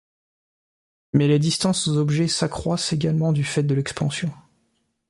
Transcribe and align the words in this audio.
Mais 1.13 1.27
les 1.27 1.37
distances 1.37 1.87
aux 1.87 1.97
objets 1.97 2.27
s'accroissent 2.27 2.91
également 2.91 3.31
du 3.31 3.43
fait 3.43 3.61
de 3.61 3.75
l'expansion. 3.75 4.31